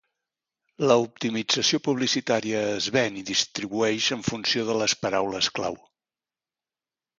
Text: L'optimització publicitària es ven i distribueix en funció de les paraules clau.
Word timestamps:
L'optimització 0.91 1.79
publicitària 1.87 2.63
es 2.79 2.89
ven 2.97 3.21
i 3.21 3.25
distribueix 3.29 4.09
en 4.17 4.25
funció 4.31 4.67
de 4.73 4.81
les 4.85 4.99
paraules 5.05 5.53
clau. 5.61 5.81